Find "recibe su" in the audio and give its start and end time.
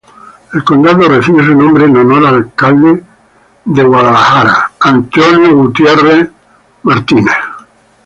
1.07-1.53